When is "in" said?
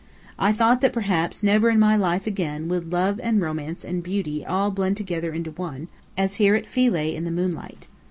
1.69-1.77, 5.31-5.43, 7.13-7.23